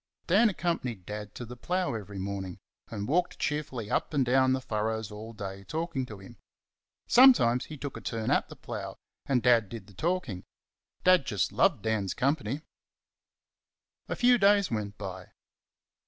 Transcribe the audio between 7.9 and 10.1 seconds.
a turn at the plough, and Dad did the